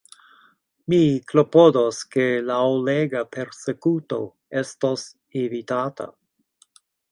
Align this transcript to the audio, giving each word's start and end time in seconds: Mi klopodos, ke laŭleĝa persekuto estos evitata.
Mi 0.93 0.97
klopodos, 1.31 1.99
ke 2.15 2.25
laŭleĝa 2.47 3.23
persekuto 3.37 4.21
estos 4.65 5.07
evitata. 5.45 6.11